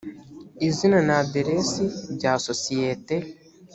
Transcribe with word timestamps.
izina 0.67 0.99
na 1.07 1.15
aderesi 1.23 1.83
bya 2.15 2.33
sosiyete 2.47 3.15